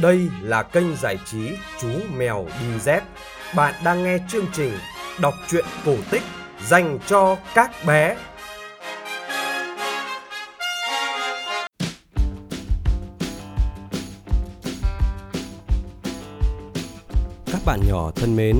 Đây 0.00 0.28
là 0.42 0.62
kênh 0.62 0.96
giải 0.96 1.18
trí 1.26 1.50
Chú 1.80 1.88
Mèo 2.16 2.46
Đi 2.60 2.78
Dép. 2.80 3.02
Bạn 3.54 3.74
đang 3.84 4.04
nghe 4.04 4.18
chương 4.28 4.46
trình 4.52 4.72
đọc 5.20 5.34
truyện 5.48 5.64
cổ 5.84 5.94
tích 6.10 6.22
dành 6.66 6.98
cho 7.06 7.36
các 7.54 7.70
bé. 7.86 8.16
Các 17.46 17.60
bạn 17.64 17.80
nhỏ 17.88 18.10
thân 18.16 18.36
mến, 18.36 18.56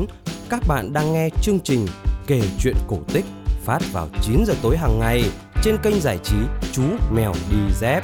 các 0.50 0.60
bạn 0.68 0.92
đang 0.92 1.12
nghe 1.12 1.28
chương 1.42 1.60
trình 1.60 1.87
kể 2.27 2.41
chuyện 2.60 2.74
cổ 2.88 2.98
tích 3.12 3.24
phát 3.64 3.78
vào 3.92 4.09
9 4.23 4.45
giờ 4.46 4.55
tối 4.62 4.77
hàng 4.77 4.98
ngày 4.98 5.30
trên 5.62 5.77
kênh 5.82 6.00
giải 6.00 6.18
trí 6.24 6.37
Chú 6.73 6.82
Mèo 7.10 7.32
Đi 7.50 7.74
Dép. 7.80 8.02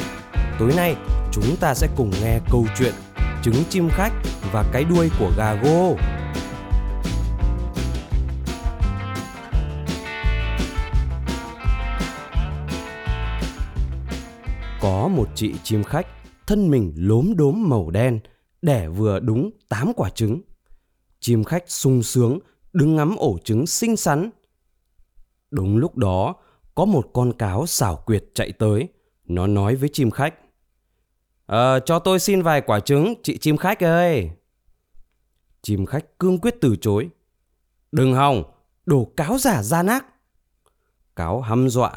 Tối 0.59 0.73
nay, 0.77 0.97
chúng 1.33 1.57
ta 1.61 1.75
sẽ 1.75 1.89
cùng 1.97 2.13
nghe 2.23 2.39
câu 2.51 2.67
chuyện 2.79 2.95
Trứng 3.43 3.65
chim 3.69 3.89
khách 3.89 4.13
và 4.53 4.71
cái 4.73 4.85
đuôi 4.85 5.11
của 5.19 5.33
gà 5.37 5.55
gô. 5.55 5.97
Có 14.81 15.09
một 15.09 15.29
chị 15.35 15.55
chim 15.63 15.85
khách, 15.85 16.07
thân 16.47 16.71
mình 16.71 16.93
lốm 16.97 17.37
đốm 17.37 17.69
màu 17.69 17.91
đen, 17.91 18.21
đẻ 18.63 18.89
vừa 18.89 19.21
đúng 19.21 19.51
8 19.69 19.93
quả 19.97 20.11
trứng. 20.11 20.41
Chim 21.21 21.45
khách 21.45 21.65
sung 21.67 22.03
sướng, 22.03 22.39
đứng 22.73 22.97
ngắm 22.97 23.17
ổ 23.17 23.39
trứng 23.45 23.67
xinh 23.67 23.97
xắn. 23.97 24.31
Đúng 25.51 25.77
lúc 25.77 25.97
đó, 25.97 26.35
có 26.75 26.85
một 26.85 27.11
con 27.13 27.33
cáo 27.33 27.67
xảo 27.67 27.97
quyệt 28.07 28.25
chạy 28.35 28.53
tới. 28.53 28.89
Nó 29.25 29.47
nói 29.47 29.77
với 29.77 29.89
chim 29.93 30.11
khách. 30.11 30.35
Ờ, 31.53 31.81
cho 31.81 31.99
tôi 31.99 32.19
xin 32.19 32.43
vài 32.43 32.61
quả 32.61 32.81
trứng, 32.81 33.15
chị 33.23 33.39
chim 33.39 33.57
khách 33.57 33.85
ơi. 33.85 34.31
Chim 35.63 35.87
khách 35.87 36.19
cương 36.19 36.39
quyết 36.39 36.55
từ 36.61 36.77
chối. 36.77 37.09
Đừng 37.93 38.15
hòng, 38.15 38.43
đồ 38.87 39.09
cáo 39.17 39.39
giả 39.39 39.63
gian 39.63 39.87
ác. 39.87 40.07
Cáo 41.17 41.41
hăm 41.41 41.69
dọa. 41.69 41.93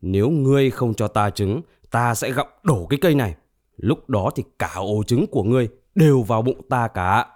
Nếu 0.00 0.30
ngươi 0.30 0.70
không 0.70 0.94
cho 0.94 1.08
ta 1.08 1.30
trứng, 1.30 1.62
ta 1.90 2.14
sẽ 2.14 2.32
gặm 2.32 2.46
đổ 2.62 2.86
cái 2.90 2.98
cây 3.02 3.14
này. 3.14 3.36
Lúc 3.76 4.10
đó 4.10 4.30
thì 4.34 4.44
cả 4.58 4.72
ổ 4.74 5.02
trứng 5.02 5.26
của 5.26 5.42
ngươi 5.42 5.68
đều 5.94 6.22
vào 6.22 6.42
bụng 6.42 6.68
ta 6.68 6.88
cả. 6.88 7.26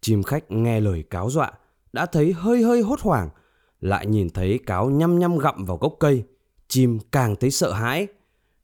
Chim 0.00 0.22
khách 0.22 0.50
nghe 0.50 0.80
lời 0.80 1.04
cáo 1.10 1.30
dọa, 1.30 1.52
đã 1.92 2.06
thấy 2.06 2.32
hơi 2.32 2.62
hơi 2.62 2.80
hốt 2.80 3.00
hoảng, 3.00 3.28
lại 3.80 4.06
nhìn 4.06 4.30
thấy 4.30 4.60
cáo 4.66 4.90
nhăm 4.90 5.18
nhăm 5.18 5.38
gặm 5.38 5.64
vào 5.64 5.76
gốc 5.76 5.96
cây. 6.00 6.24
Chim 6.68 6.98
càng 7.12 7.36
thấy 7.36 7.50
sợ 7.50 7.72
hãi. 7.72 8.06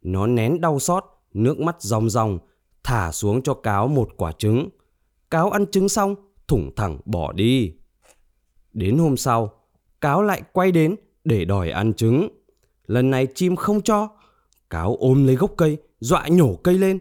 Nó 0.03 0.27
nén 0.27 0.60
đau 0.60 0.78
xót, 0.78 1.05
nước 1.34 1.61
mắt 1.61 1.83
ròng 1.83 2.11
ròng, 2.11 2.38
thả 2.84 3.12
xuống 3.12 3.42
cho 3.42 3.55
cáo 3.55 3.88
một 3.88 4.08
quả 4.16 4.33
trứng. 4.33 4.69
Cáo 5.30 5.50
ăn 5.50 5.66
trứng 5.66 5.88
xong, 5.88 6.14
thủng 6.48 6.70
thẳng 6.77 6.98
bỏ 7.05 7.33
đi. 7.33 7.72
Đến 8.72 8.98
hôm 8.98 9.16
sau, 9.16 9.53
cáo 10.00 10.22
lại 10.22 10.42
quay 10.53 10.72
đến 10.72 10.97
để 11.25 11.44
đòi 11.44 11.70
ăn 11.70 11.94
trứng. 11.94 12.28
Lần 12.86 13.10
này 13.10 13.27
chim 13.34 13.56
không 13.56 13.83
cho. 13.83 14.08
Cáo 14.70 14.97
ôm 14.97 15.27
lấy 15.27 15.36
gốc 15.36 15.55
cây, 15.56 15.77
dọa 16.00 16.28
nhổ 16.28 16.56
cây 16.56 16.78
lên. 16.78 16.98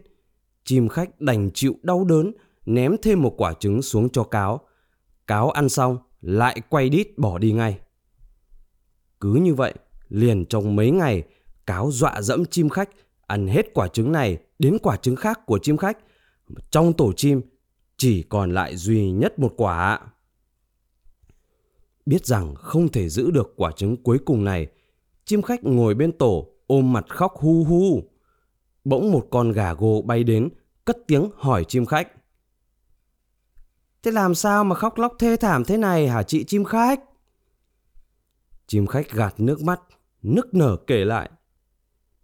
Chim 0.64 0.88
khách 0.88 1.20
đành 1.20 1.50
chịu 1.54 1.74
đau 1.82 2.04
đớn, 2.04 2.32
ném 2.66 2.96
thêm 3.02 3.22
một 3.22 3.34
quả 3.36 3.52
trứng 3.52 3.82
xuống 3.82 4.08
cho 4.10 4.24
cáo. 4.24 4.60
Cáo 5.26 5.50
ăn 5.50 5.68
xong, 5.68 5.98
lại 6.20 6.60
quay 6.68 6.88
đít 6.88 7.18
bỏ 7.18 7.38
đi 7.38 7.52
ngay. 7.52 7.78
Cứ 9.20 9.34
như 9.34 9.54
vậy, 9.54 9.74
liền 10.08 10.44
trong 10.46 10.76
mấy 10.76 10.90
ngày, 10.90 11.22
cáo 11.66 11.90
dọa 11.90 12.22
dẫm 12.22 12.44
chim 12.44 12.68
khách 12.68 12.88
ăn 13.32 13.46
hết 13.46 13.74
quả 13.74 13.88
trứng 13.88 14.12
này 14.12 14.38
đến 14.58 14.76
quả 14.82 14.96
trứng 14.96 15.16
khác 15.16 15.40
của 15.46 15.58
chim 15.58 15.76
khách. 15.76 15.98
Trong 16.70 16.92
tổ 16.92 17.12
chim 17.12 17.42
chỉ 17.96 18.22
còn 18.22 18.54
lại 18.54 18.76
duy 18.76 19.10
nhất 19.10 19.38
một 19.38 19.54
quả. 19.56 20.00
Biết 22.06 22.26
rằng 22.26 22.54
không 22.54 22.88
thể 22.88 23.08
giữ 23.08 23.30
được 23.30 23.52
quả 23.56 23.72
trứng 23.72 24.02
cuối 24.02 24.18
cùng 24.24 24.44
này, 24.44 24.66
chim 25.24 25.42
khách 25.42 25.64
ngồi 25.64 25.94
bên 25.94 26.12
tổ 26.18 26.48
ôm 26.66 26.92
mặt 26.92 27.04
khóc 27.08 27.32
hu 27.36 27.64
hu. 27.64 28.02
Bỗng 28.84 29.12
một 29.12 29.26
con 29.30 29.52
gà 29.52 29.74
gô 29.74 30.02
bay 30.02 30.24
đến, 30.24 30.48
cất 30.84 30.96
tiếng 31.06 31.30
hỏi 31.36 31.64
chim 31.68 31.86
khách. 31.86 32.08
Thế 34.02 34.10
làm 34.10 34.34
sao 34.34 34.64
mà 34.64 34.74
khóc 34.74 34.98
lóc 34.98 35.12
thê 35.18 35.36
thảm 35.36 35.64
thế 35.64 35.76
này 35.76 36.08
hả 36.08 36.22
chị 36.22 36.44
chim 36.44 36.64
khách? 36.64 37.00
Chim 38.66 38.86
khách 38.86 39.10
gạt 39.10 39.34
nước 39.38 39.62
mắt, 39.62 39.80
nức 40.22 40.54
nở 40.54 40.76
kể 40.86 41.04
lại. 41.04 41.30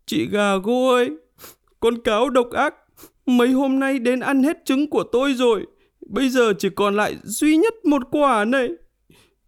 Chị 0.09 0.29
gà 0.29 0.57
gô 0.57 0.89
ơi, 0.89 1.11
con 1.81 2.03
cáo 2.03 2.31
độc 2.31 2.51
ác, 2.51 2.75
mấy 3.27 3.49
hôm 3.49 3.79
nay 3.79 3.99
đến 3.99 4.21
ăn 4.21 4.43
hết 4.43 4.57
trứng 4.65 4.91
của 4.91 5.05
tôi 5.13 5.35
rồi. 5.35 5.67
Bây 6.07 6.31
giờ 6.31 6.53
chỉ 6.59 6.69
còn 6.77 6.97
lại 6.97 7.17
duy 7.23 7.57
nhất 7.57 7.75
một 7.85 8.03
quả 8.11 8.45
này. 8.45 8.69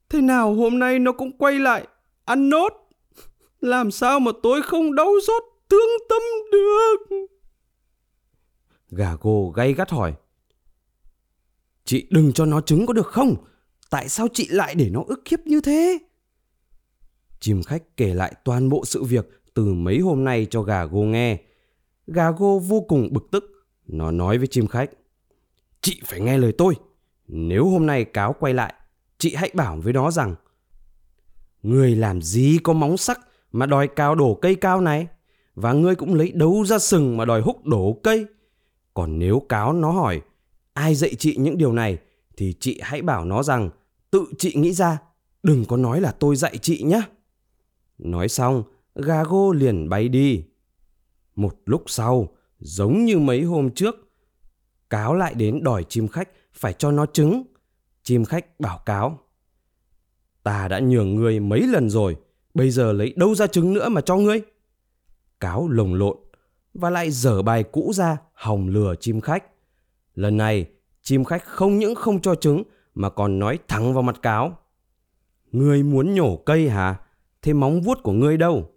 Thế 0.09 0.21
nào 0.21 0.55
hôm 0.55 0.79
nay 0.79 0.99
nó 0.99 1.13
cũng 1.13 1.39
quay 1.39 1.59
lại, 1.59 1.87
ăn 2.25 2.49
nốt. 2.49 2.73
Làm 3.61 3.91
sao 3.91 4.21
mà 4.21 4.33
tôi 4.43 4.63
không 4.63 4.95
đau 4.95 5.13
xót, 5.27 5.43
thương 5.71 5.89
tâm 6.09 6.23
được? 6.53 6.97
Gà 8.91 9.17
gô 9.21 9.53
gay 9.57 9.75
gắt 9.75 9.91
hỏi. 9.91 10.15
Chị 11.85 12.07
đừng 12.11 12.33
cho 12.33 12.47
nó 12.47 12.61
trứng 12.61 12.87
có 12.87 12.93
được 12.93 13.07
không? 13.07 13.37
Tại 13.91 14.09
sao 14.09 14.29
chị 14.33 14.49
lại 14.51 14.75
để 14.75 14.91
nó 14.91 15.03
ức 15.07 15.29
hiếp 15.29 15.41
như 15.41 15.61
thế? 15.61 15.99
Chim 17.41 17.63
khách 17.63 17.83
kể 17.97 18.15
lại 18.15 18.35
toàn 18.45 18.69
bộ 18.69 18.85
sự 18.85 19.05
việc 19.05 19.40
từ 19.61 19.75
mấy 19.75 19.99
hôm 19.99 20.25
nay 20.25 20.47
cho 20.51 20.63
gà 20.63 20.85
gô 20.85 21.01
nghe. 21.03 21.39
Gà 22.07 22.31
gô 22.31 22.59
vô 22.59 22.81
cùng 22.89 23.09
bực 23.13 23.31
tức. 23.31 23.45
Nó 23.87 24.11
nói 24.11 24.39
với 24.39 24.47
chim 24.47 24.67
khách. 24.67 24.91
Chị 25.81 26.01
phải 26.05 26.21
nghe 26.21 26.39
lời 26.39 26.53
tôi. 26.59 26.75
Nếu 27.29 27.69
hôm 27.69 27.87
nay 27.87 28.05
cáo 28.05 28.35
quay 28.41 28.55
lại, 28.55 28.75
chị 29.19 29.35
hãy 29.35 29.51
bảo 29.55 29.77
với 29.77 29.93
nó 29.93 30.11
rằng 30.11 30.35
Người 31.63 31.97
làm 31.97 32.23
gì 32.23 32.59
có 32.63 32.73
móng 32.73 32.97
sắc 32.97 33.21
mà 33.53 33.67
đòi 33.67 33.89
cao 33.89 34.15
đổ 34.15 34.35
cây 34.35 34.55
cao 34.55 34.81
này? 34.81 35.07
Và 35.55 35.73
ngươi 35.73 35.95
cũng 35.95 36.15
lấy 36.15 36.33
đấu 36.33 36.65
ra 36.65 36.79
sừng 36.79 37.17
mà 37.17 37.25
đòi 37.25 37.41
húc 37.41 37.67
đổ 37.67 38.01
cây. 38.03 38.27
Còn 38.95 39.19
nếu 39.19 39.43
cáo 39.49 39.73
nó 39.73 39.91
hỏi 39.91 40.21
ai 40.73 40.95
dạy 40.95 41.15
chị 41.15 41.37
những 41.37 41.59
điều 41.59 41.73
này 41.73 41.99
thì 42.37 42.55
chị 42.61 42.81
hãy 42.83 43.03
bảo 43.03 43.25
nó 43.25 43.43
rằng 43.43 43.71
tự 44.11 44.25
chị 44.39 44.53
nghĩ 44.55 44.73
ra, 44.73 44.99
đừng 45.43 45.65
có 45.65 45.77
nói 45.77 46.01
là 46.01 46.13
tôi 46.13 46.37
dạy 46.37 46.59
chị 46.59 46.83
nhé. 46.83 47.03
Nói 47.99 48.29
xong, 48.29 48.63
gà 48.95 49.25
gô 49.25 49.53
liền 49.53 49.89
bay 49.89 50.09
đi. 50.09 50.45
Một 51.37 51.57
lúc 51.65 51.83
sau, 51.87 52.29
giống 52.59 53.05
như 53.05 53.19
mấy 53.19 53.43
hôm 53.43 53.71
trước, 53.71 53.97
cáo 54.91 55.15
lại 55.15 55.35
đến 55.35 55.63
đòi 55.63 55.85
chim 55.85 56.09
khách 56.09 56.29
phải 56.53 56.73
cho 56.73 56.91
nó 56.91 57.07
trứng. 57.07 57.43
Chim 58.03 58.25
khách 58.25 58.61
bảo 58.61 58.83
cáo. 58.87 59.19
Ta 60.43 60.69
đã 60.69 60.81
nhường 60.81 61.15
ngươi 61.15 61.41
mấy 61.41 61.63
lần 61.67 61.91
rồi, 61.91 62.17
bây 62.55 62.71
giờ 62.71 62.93
lấy 62.93 63.13
đâu 63.17 63.35
ra 63.35 63.47
trứng 63.47 63.73
nữa 63.73 63.89
mà 63.89 64.01
cho 64.01 64.17
ngươi? 64.17 64.43
Cáo 65.41 65.69
lồng 65.69 65.95
lộn 65.95 66.17
và 66.75 66.91
lại 66.91 67.11
dở 67.11 67.43
bài 67.43 67.63
cũ 67.63 67.93
ra 67.95 68.17
hòng 68.33 68.69
lừa 68.69 68.95
chim 69.01 69.21
khách. 69.21 69.45
Lần 70.15 70.37
này, 70.37 70.67
chim 71.03 71.25
khách 71.25 71.45
không 71.45 71.79
những 71.79 71.95
không 71.95 72.21
cho 72.21 72.35
trứng 72.35 72.63
mà 72.95 73.11
còn 73.11 73.39
nói 73.39 73.59
thẳng 73.69 73.95
vào 73.95 74.03
mặt 74.03 74.23
cáo. 74.23 74.59
Ngươi 75.53 75.83
muốn 75.83 76.15
nhổ 76.15 76.37
cây 76.37 76.69
hả? 76.69 77.01
Thế 77.43 77.53
móng 77.53 77.81
vuốt 77.81 78.03
của 78.03 78.13
ngươi 78.13 78.37
đâu? 78.37 78.71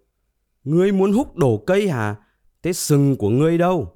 Ngươi 0.64 0.92
muốn 0.92 1.12
hút 1.12 1.36
đổ 1.36 1.62
cây 1.66 1.88
hả? 1.88 2.16
Thế 2.62 2.72
sừng 2.72 3.16
của 3.16 3.30
ngươi 3.30 3.58
đâu? 3.58 3.92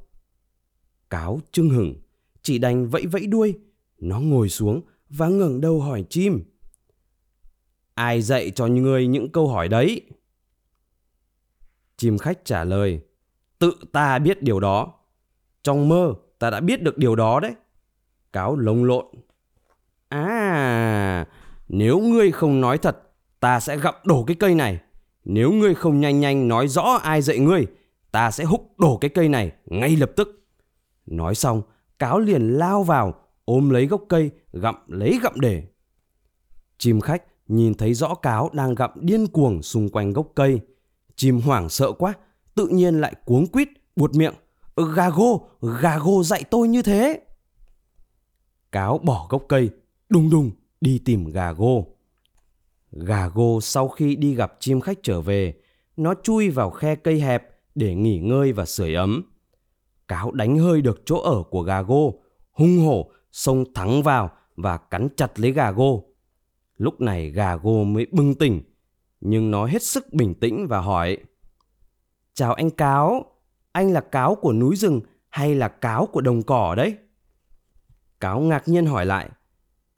Cáo 1.10 1.40
trưng 1.52 1.70
hửng, 1.70 1.94
chỉ 2.42 2.58
đành 2.58 2.88
vẫy 2.88 3.06
vẫy 3.06 3.26
đuôi. 3.26 3.54
Nó 3.98 4.20
ngồi 4.20 4.48
xuống 4.48 4.82
và 5.08 5.28
ngẩng 5.28 5.60
đầu 5.60 5.80
hỏi 5.80 6.04
chim. 6.10 6.44
Ai 7.94 8.22
dạy 8.22 8.50
cho 8.50 8.66
ngươi 8.66 9.06
những 9.06 9.32
câu 9.32 9.48
hỏi 9.48 9.68
đấy? 9.68 10.02
Chim 11.96 12.18
khách 12.18 12.44
trả 12.44 12.64
lời. 12.64 13.00
Tự 13.58 13.72
ta 13.92 14.18
biết 14.18 14.42
điều 14.42 14.60
đó. 14.60 14.94
Trong 15.62 15.88
mơ 15.88 16.14
ta 16.38 16.50
đã 16.50 16.60
biết 16.60 16.82
được 16.82 16.98
điều 16.98 17.16
đó 17.16 17.40
đấy. 17.40 17.52
Cáo 18.32 18.56
lông 18.56 18.84
lộn. 18.84 19.04
À, 20.08 21.26
nếu 21.68 21.98
ngươi 22.00 22.32
không 22.32 22.60
nói 22.60 22.78
thật, 22.78 22.96
ta 23.40 23.60
sẽ 23.60 23.78
gặm 23.78 23.94
đổ 24.04 24.24
cái 24.24 24.36
cây 24.40 24.54
này. 24.54 24.80
Nếu 25.28 25.52
ngươi 25.52 25.74
không 25.74 26.00
nhanh 26.00 26.20
nhanh 26.20 26.48
nói 26.48 26.68
rõ 26.68 26.82
ai 26.82 27.22
dạy 27.22 27.38
ngươi, 27.38 27.66
ta 28.12 28.30
sẽ 28.30 28.44
húc 28.44 28.78
đổ 28.78 28.96
cái 28.96 29.08
cây 29.08 29.28
này 29.28 29.52
ngay 29.66 29.96
lập 29.96 30.10
tức. 30.16 30.46
Nói 31.06 31.34
xong, 31.34 31.62
cáo 31.98 32.18
liền 32.18 32.42
lao 32.42 32.82
vào, 32.82 33.14
ôm 33.44 33.70
lấy 33.70 33.86
gốc 33.86 34.02
cây, 34.08 34.30
gặm 34.52 34.74
lấy 34.86 35.18
gặm 35.22 35.40
để. 35.40 35.62
Chim 36.78 37.00
khách 37.00 37.22
nhìn 37.48 37.74
thấy 37.74 37.94
rõ 37.94 38.14
cáo 38.14 38.50
đang 38.52 38.74
gặm 38.74 38.90
điên 38.94 39.26
cuồng 39.26 39.62
xung 39.62 39.88
quanh 39.88 40.12
gốc 40.12 40.28
cây. 40.34 40.60
Chim 41.16 41.40
hoảng 41.40 41.68
sợ 41.68 41.92
quá, 41.92 42.14
tự 42.54 42.66
nhiên 42.66 43.00
lại 43.00 43.14
cuống 43.24 43.46
quýt, 43.46 43.68
buột 43.96 44.14
miệng. 44.14 44.34
Gà 44.96 45.10
gô, 45.10 45.48
gà 45.82 45.98
gô 45.98 46.22
dạy 46.22 46.44
tôi 46.50 46.68
như 46.68 46.82
thế. 46.82 47.20
Cáo 48.72 48.98
bỏ 48.98 49.26
gốc 49.30 49.44
cây, 49.48 49.70
đùng 50.08 50.30
đùng 50.30 50.50
đi 50.80 50.98
tìm 51.04 51.30
gà 51.30 51.52
gô. 51.52 51.86
Gà 52.92 53.28
gô 53.28 53.60
sau 53.60 53.88
khi 53.88 54.16
đi 54.16 54.34
gặp 54.34 54.52
chim 54.60 54.80
khách 54.80 54.98
trở 55.02 55.20
về, 55.20 55.54
nó 55.96 56.14
chui 56.22 56.50
vào 56.50 56.70
khe 56.70 56.94
cây 56.94 57.20
hẹp 57.20 57.48
để 57.74 57.94
nghỉ 57.94 58.18
ngơi 58.18 58.52
và 58.52 58.64
sưởi 58.64 58.94
ấm. 58.94 59.22
cáo 60.08 60.30
đánh 60.30 60.58
hơi 60.58 60.82
được 60.82 61.02
chỗ 61.06 61.20
ở 61.20 61.42
của 61.50 61.62
gà 61.62 61.82
gô, 61.82 62.22
hung 62.52 62.78
hổ 62.78 63.10
xông 63.32 63.64
thẳng 63.74 64.02
vào 64.02 64.30
và 64.56 64.76
cắn 64.76 65.08
chặt 65.16 65.40
lấy 65.40 65.52
gà 65.52 65.70
gô. 65.70 66.04
Lúc 66.76 67.00
này 67.00 67.30
gà 67.30 67.56
gô 67.56 67.84
mới 67.84 68.06
bừng 68.12 68.34
tỉnh, 68.34 68.62
nhưng 69.20 69.50
nó 69.50 69.66
hết 69.66 69.82
sức 69.82 70.12
bình 70.12 70.34
tĩnh 70.34 70.66
và 70.66 70.80
hỏi. 70.80 71.18
Chào 72.34 72.54
anh 72.54 72.70
cáo, 72.70 73.24
anh 73.72 73.92
là 73.92 74.00
cáo 74.00 74.34
của 74.34 74.52
núi 74.52 74.76
rừng 74.76 75.00
hay 75.28 75.54
là 75.54 75.68
cáo 75.68 76.06
của 76.06 76.20
đồng 76.20 76.42
cỏ 76.42 76.74
đấy? 76.74 76.96
Cáo 78.20 78.40
ngạc 78.40 78.68
nhiên 78.68 78.86
hỏi 78.86 79.06
lại. 79.06 79.28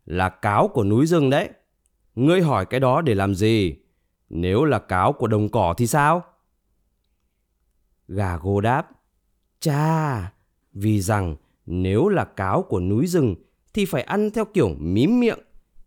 Là 0.04 0.28
cáo 0.28 0.68
của 0.68 0.84
núi 0.84 1.06
rừng 1.06 1.30
đấy. 1.30 1.48
Ngươi 2.14 2.42
hỏi 2.42 2.66
cái 2.66 2.80
đó 2.80 3.00
để 3.00 3.14
làm 3.14 3.34
gì? 3.34 3.76
Nếu 4.28 4.64
là 4.64 4.78
cáo 4.78 5.12
của 5.12 5.26
đồng 5.26 5.48
cỏ 5.48 5.74
thì 5.76 5.86
sao? 5.86 6.22
Gà 8.08 8.36
gô 8.36 8.60
đáp. 8.60 8.90
Cha, 9.60 10.32
vì 10.72 11.00
rằng 11.00 11.36
nếu 11.66 12.08
là 12.08 12.24
cáo 12.24 12.62
của 12.62 12.80
núi 12.80 13.06
rừng 13.06 13.34
thì 13.74 13.84
phải 13.84 14.02
ăn 14.02 14.30
theo 14.30 14.44
kiểu 14.44 14.68
mím 14.78 15.20
miệng, 15.20 15.38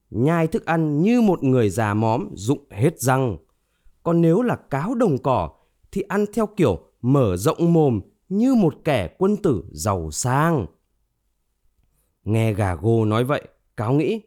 nhai 0.10 0.48
thức 0.48 0.66
ăn 0.66 1.02
như 1.02 1.22
một 1.22 1.44
người 1.44 1.70
già 1.70 1.94
móm 1.94 2.30
dụng 2.34 2.66
hết 2.70 3.00
răng. 3.00 3.38
Còn 4.04 4.22
nếu 4.22 4.42
là 4.42 4.56
cáo 4.56 4.96
đồng 4.96 5.18
cỏ 5.18 5.50
thì 5.92 6.02
ăn 6.02 6.26
theo 6.34 6.48
kiểu 6.48 6.80
mở 7.02 7.38
rộng 7.38 7.74
mồm 7.74 8.02
như 8.30 8.56
một 8.56 8.76
kẻ 8.84 9.16
quân 9.18 9.38
tử 9.38 9.64
giàu 9.72 10.12
sang. 10.12 10.66
Nghe 12.24 12.54
gà 12.54 12.76
gô 12.76 13.06
nói 13.06 13.24
vậy, 13.24 13.48
cáo 13.78 13.94
nghĩ, 13.94 14.22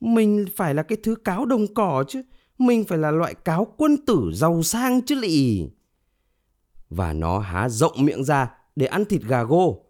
mình 0.00 0.44
phải 0.56 0.74
là 0.74 0.82
cái 0.82 0.98
thứ 1.02 1.14
cáo 1.14 1.46
đồng 1.46 1.74
cỏ 1.74 2.04
chứ, 2.08 2.22
mình 2.58 2.84
phải 2.84 2.98
là 2.98 3.10
loại 3.10 3.34
cáo 3.34 3.66
quân 3.76 3.96
tử 4.06 4.30
giàu 4.34 4.62
sang 4.62 5.02
chứ 5.02 5.14
lị. 5.14 5.68
Và 6.90 7.12
nó 7.12 7.38
há 7.38 7.68
rộng 7.68 8.04
miệng 8.04 8.24
ra 8.24 8.50
để 8.76 8.86
ăn 8.86 9.04
thịt 9.04 9.22
gà 9.22 9.42
gô. 9.42 9.84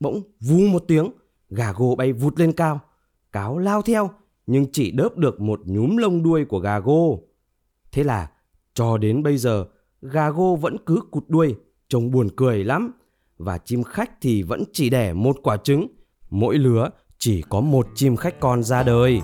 Bỗng 0.00 0.22
vù 0.40 0.58
một 0.58 0.84
tiếng, 0.88 1.10
gà 1.50 1.72
gô 1.72 1.94
bay 1.94 2.12
vụt 2.12 2.38
lên 2.38 2.52
cao. 2.52 2.80
Cáo 3.32 3.58
lao 3.58 3.82
theo, 3.82 4.10
nhưng 4.46 4.66
chỉ 4.72 4.90
đớp 4.90 5.16
được 5.16 5.40
một 5.40 5.60
nhúm 5.64 5.96
lông 5.96 6.22
đuôi 6.22 6.44
của 6.44 6.58
gà 6.58 6.78
gô. 6.78 7.22
Thế 7.92 8.04
là, 8.04 8.30
cho 8.74 8.98
đến 8.98 9.22
bây 9.22 9.36
giờ, 9.36 9.66
gà 10.02 10.30
gô 10.30 10.56
vẫn 10.56 10.76
cứ 10.86 11.00
cụt 11.10 11.24
đuôi, 11.28 11.56
trông 11.88 12.10
buồn 12.10 12.28
cười 12.36 12.64
lắm. 12.64 12.92
Và 13.38 13.58
chim 13.58 13.82
khách 13.82 14.20
thì 14.20 14.42
vẫn 14.42 14.64
chỉ 14.72 14.90
đẻ 14.90 15.12
một 15.12 15.36
quả 15.42 15.56
trứng, 15.56 15.86
mỗi 16.30 16.58
lứa 16.58 16.90
chỉ 17.18 17.42
có 17.48 17.60
một 17.60 17.88
chim 17.94 18.16
khách 18.16 18.40
con 18.40 18.62
ra 18.62 18.82
đời. 18.82 19.20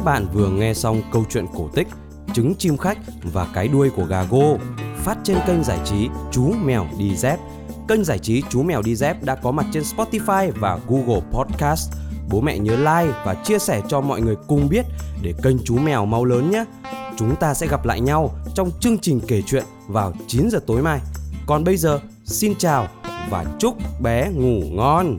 Các 0.00 0.04
bạn 0.04 0.26
vừa 0.32 0.48
nghe 0.48 0.74
xong 0.74 1.02
câu 1.12 1.24
chuyện 1.30 1.46
cổ 1.54 1.68
tích 1.74 1.88
Trứng 2.34 2.54
chim 2.54 2.76
khách 2.76 2.98
và 3.32 3.46
cái 3.54 3.68
đuôi 3.68 3.90
của 3.90 4.04
gà 4.04 4.22
gô 4.22 4.58
phát 4.96 5.18
trên 5.24 5.36
kênh 5.46 5.64
giải 5.64 5.78
trí 5.84 6.08
Chú 6.32 6.52
Mèo 6.64 6.86
Đi 6.98 7.16
Dép. 7.16 7.38
Kênh 7.88 8.04
giải 8.04 8.18
trí 8.18 8.42
Chú 8.50 8.62
Mèo 8.62 8.82
Đi 8.82 8.96
Dép 8.96 9.22
đã 9.22 9.34
có 9.34 9.50
mặt 9.50 9.66
trên 9.72 9.82
Spotify 9.82 10.52
và 10.60 10.78
Google 10.88 11.20
Podcast. 11.32 11.92
Bố 12.30 12.40
mẹ 12.40 12.58
nhớ 12.58 12.76
like 12.76 13.14
và 13.24 13.34
chia 13.44 13.58
sẻ 13.58 13.82
cho 13.88 14.00
mọi 14.00 14.20
người 14.20 14.36
cùng 14.48 14.68
biết 14.68 14.86
để 15.22 15.34
kênh 15.42 15.56
Chú 15.64 15.78
Mèo 15.78 16.06
mau 16.06 16.24
lớn 16.24 16.50
nhé. 16.50 16.64
Chúng 17.16 17.36
ta 17.36 17.54
sẽ 17.54 17.66
gặp 17.66 17.86
lại 17.86 18.00
nhau 18.00 18.30
trong 18.54 18.70
chương 18.80 18.98
trình 18.98 19.20
kể 19.28 19.42
chuyện 19.46 19.64
vào 19.88 20.12
9 20.26 20.48
giờ 20.50 20.60
tối 20.66 20.82
mai. 20.82 21.00
Còn 21.46 21.64
bây 21.64 21.76
giờ, 21.76 22.00
xin 22.24 22.54
chào 22.58 22.88
và 23.30 23.44
chúc 23.58 23.76
bé 24.02 24.30
ngủ 24.34 24.60
ngon. 24.70 25.18